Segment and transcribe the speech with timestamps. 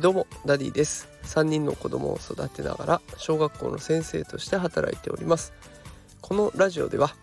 [0.00, 1.08] どうもダディです。
[1.22, 5.54] 3人の子供を育てながら小学校の先生として働いております。
[6.20, 7.14] このラジオでは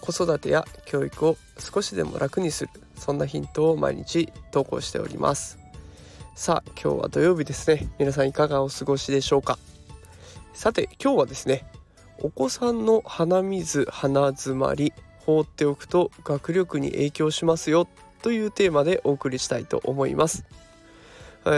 [0.00, 5.58] 子育てや教育を少しでも楽にするそんなヒントを毎日投稿しております。
[6.34, 7.88] さあ今日は土曜日ですね。
[7.98, 9.58] 皆さんいかがお過ごしでしょうか。
[10.54, 11.66] さて今日はですね
[12.22, 14.92] お子さんの鼻水鼻づまり
[15.28, 17.86] 放っておくと学力に影響しますよ
[18.22, 20.46] というテーマでお送りしたいと思います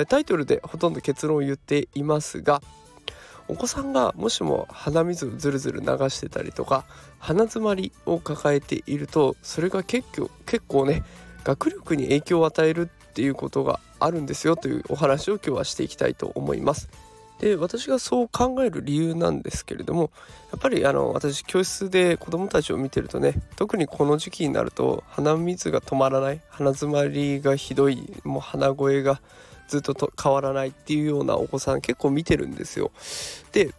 [0.09, 2.63] タイトルでほとんど結論を言っていますが
[3.47, 6.85] お子さんがもしも鼻水をずるずる流してたりとか
[7.21, 11.05] 鼻づまりを抱えているとそれが結構結構ね
[11.45, 16.89] 学力に影響を与えるっていうことがあるんですよというお話を今日はしていきたいと思います。
[17.41, 20.11] で私がそう考える理由なんですけれども
[20.53, 29.23] やっぱりあの私教室で子どもたちを見てるとね特にこの時期になると鼻水が止まらない鼻づまりがひどいもう鼻声が
[29.69, 32.91] ずっとと変わらないっていうようなお子さん結構見てるんですよ。
[33.53, 33.71] で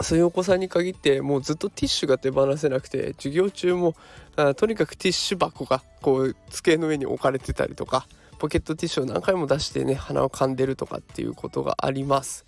[0.00, 3.94] そういうお子さんに限ってもうずっとティッシュが手放せなくて授業中も
[4.34, 8.08] あとにかくティッシュ箱がこう机の上に置かれてたりとか
[8.42, 12.44] ポケットティッシュを何回も出してね鼻をかんでるとかっていうことがあります。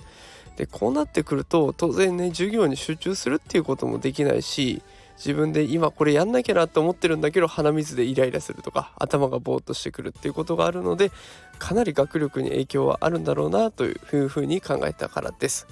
[0.57, 4.83] でこうなってくると当然ね授業に集中するっていうこともできないし
[5.19, 11.13] 自分で今これやんなきゃなって思ってるんだけど鼻水でイライラするとか頭がぼーっとしてくるっていうことがあるので
[11.61, 15.69] かなり学力に影響はあるんだろうなというふうに考えたからです。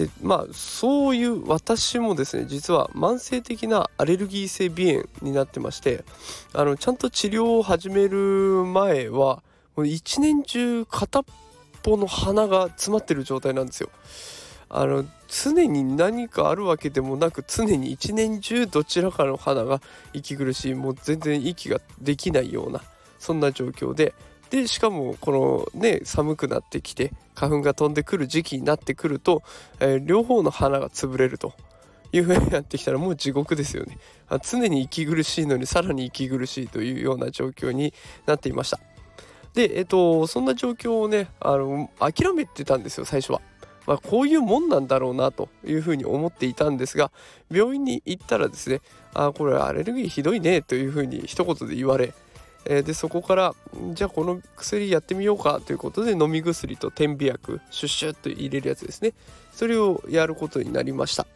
[0.00, 6.04] でまあそういう私もですね実は慢性的なアレルギー性鼻炎になってまして
[6.54, 9.42] あのちゃんと治療を始める前は
[9.76, 11.24] もう一年中片っ
[11.82, 13.90] ぽの鼻が詰まってる状態なんですよ。
[14.70, 22.80] あの常に何かあるわけでもなく常に一年中どちらかの花が息苦しいもう全然息ができないような
[23.18, 24.14] そんな状況で
[24.50, 29.42] でしかもこのね寒くなってきて花粉が飛んでくる時期になってくると、
[29.78, 31.54] えー、両方の花が潰れると。
[32.12, 33.96] いう風になってきたらもう地獄ですよね。
[34.42, 37.94] 常に息苦しいのにさらに息苦しいというような状況に
[38.26, 38.80] なっていました。
[39.54, 43.40] でえっとそんな状況をねあの諦めてたんですよ最初は。
[43.86, 47.10] まあ、こういうもんなんだろうなというふうに思っていたんですが
[47.50, 48.82] 病院に行ったらですね
[49.14, 52.12] あこれアレルギーひどいねというふうに一言で言われ
[52.64, 53.54] えでそこから
[53.94, 59.12] じゃあこの薬やってみようかということで飲み薬と点鼻薬シュッシュッと入れるやつですね。
[59.52, 61.26] それをやることになりました。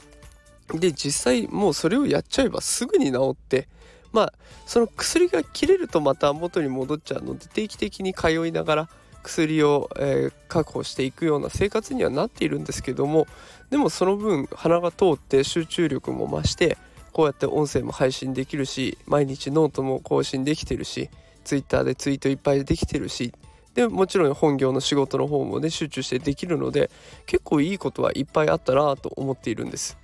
[0.72, 3.68] で実際もうそれをやっちゃえばすぐに治って
[4.12, 4.32] まあ
[4.66, 8.88] その薬が切れるとまた元に戻っちゃうので定期的に通いながら
[9.22, 13.26] 薬を、えー、確保していくような生活にはなっているんですけども
[13.70, 16.78] でもその分鼻が通って集中力も増して
[17.14, 21.08] こうやって音声も配信できるし毎日ノートも更新できてるし
[21.44, 23.32] Twitter でツイートいっぱいできてるし
[23.74, 26.90] でもちろん本業の仕事の方もね集中してできるので
[27.26, 29.96] 結構いいことはいっぱいあったなと思っているんです。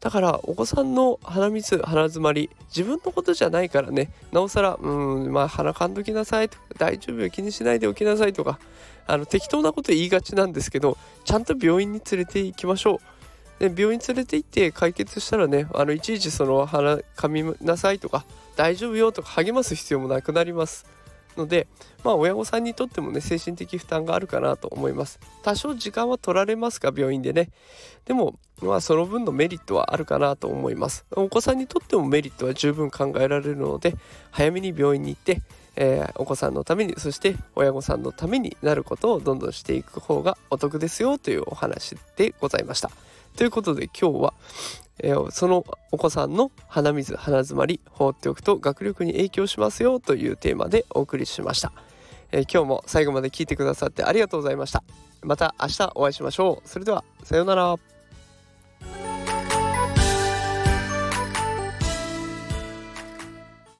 [0.00, 8.58] だからお子さんの鼻水鼻づまり自分のことじゃないからねなおさらうんまあ鼻かんどきなさいとか大丈夫よ気にしないでおきなさいとか
[9.06, 13.11] あの適当なこと言いがちなんですけどちゃんと病院に連れて行きましょう。
[13.62, 18.24] で病院連れて行って解決したらねあのいちいちその鼻かみなさいとか
[18.56, 20.84] 大丈夫よとか励ます必要もなくなります。
[21.36, 21.68] ので
[22.02, 27.48] まあ親御さんにとってもね精神的負担があるかなと思います多少時間は取られますか病院でね
[28.04, 33.94] でもまあその分のメリットはあるかなと思いますお子さんにとってもメリットは十分考えられるので
[34.30, 35.40] 早めに病院に行って
[35.74, 42.90] えー、お子さんのためにそして親御さんのためになることをどんどんしていく方がお得ですよというお話でございました。
[43.36, 44.34] ということで今日は、
[44.98, 51.72] えー、そのお子さんの鼻水鼻づまり放っておくと学力に影響しますよというテーマでお送りしました、
[52.30, 54.82] えー、今日も最後まで聞いてくださってありがとうございました。
[55.22, 56.68] また明日お会いしましょう。
[56.68, 57.91] それではさようなら。